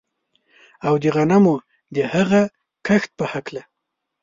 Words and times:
او 0.87 0.93
د 1.03 1.05
غنمو 1.15 1.55
د 1.95 1.97
هغه 2.13 2.41
کښت 2.85 3.09
په 3.17 3.25
هکله 3.33 3.63